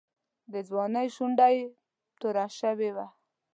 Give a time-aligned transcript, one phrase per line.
[0.51, 1.63] د ځوانۍ شونډه یې
[2.19, 3.07] توره شوې وه.